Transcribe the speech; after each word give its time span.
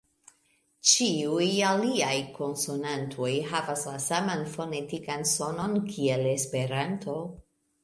Ĉiuj 0.91 1.49
aliaj 1.71 2.15
konsonantoj 2.37 3.29
havas 3.53 3.85
la 3.91 3.95
saman 4.07 4.43
fonetikan 4.57 5.29
sonon 5.35 5.79
kiel 5.93 6.27
Esperanto 6.35 7.21